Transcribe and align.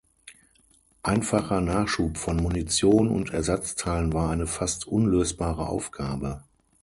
Einfacher 1.03 1.61
Nachschub 1.61 2.17
von 2.17 2.37
Munition 2.37 3.07
und 3.09 3.29
Ersatzteilen 3.29 4.13
war 4.13 4.31
eine 4.31 4.47
fast 4.47 4.87
unlösbare 4.87 5.69
Aufgabe. 5.69 6.41